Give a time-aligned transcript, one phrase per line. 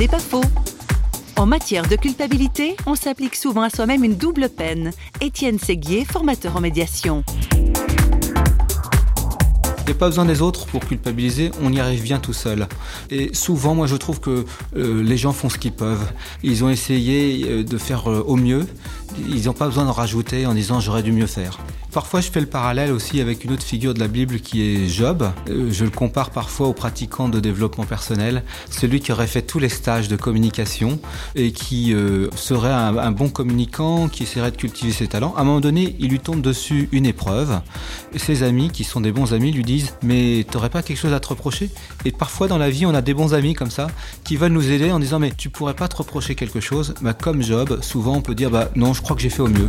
[0.00, 0.40] C'est pas faux.
[1.36, 4.92] En matière de culpabilité, on s'applique souvent à soi-même une double peine.
[5.20, 7.22] Étienne Séguier, formateur en médiation.
[9.80, 12.66] Il n'y a pas besoin des autres pour culpabiliser, on y arrive bien tout seul.
[13.10, 16.10] Et souvent, moi je trouve que euh, les gens font ce qu'ils peuvent.
[16.42, 18.66] Ils ont essayé euh, de faire euh, au mieux,
[19.28, 21.58] ils n'ont pas besoin d'en rajouter en disant j'aurais dû mieux faire.
[21.92, 24.88] Parfois, je fais le parallèle aussi avec une autre figure de la Bible qui est
[24.88, 25.28] Job.
[25.48, 29.58] Euh, je le compare parfois au pratiquant de développement personnel, celui qui aurait fait tous
[29.58, 31.00] les stages de communication
[31.34, 35.34] et qui euh, serait un, bon communicant, qui essaierait de cultiver ses talents.
[35.36, 37.60] À un moment donné, il lui tombe dessus une épreuve.
[38.14, 41.18] Ses amis, qui sont des bons amis, lui disent Mais t'aurais pas quelque chose à
[41.18, 41.70] te reprocher?
[42.04, 43.88] Et parfois, dans la vie, on a des bons amis comme ça
[44.22, 46.94] qui veulent nous aider en disant Mais tu pourrais pas te reprocher quelque chose?
[47.02, 49.48] Bah, Comme Job, souvent on peut dire Bah non, je crois que j'ai fait au
[49.48, 49.68] mieux.